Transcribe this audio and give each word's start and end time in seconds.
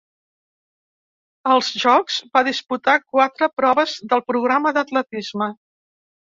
Als 1.55 1.69
Jocs 1.83 2.17
va 2.39 2.43
disputar 2.49 2.97
quatre 3.03 3.53
proves 3.63 3.97
del 4.15 4.27
programa 4.33 4.75
d'atletisme. 4.81 5.55